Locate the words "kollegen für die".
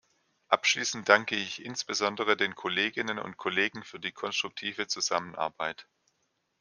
3.37-4.11